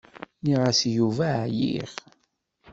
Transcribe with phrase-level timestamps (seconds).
[0.39, 1.91] Nniɣ-as i Yuba ɛyiɣ.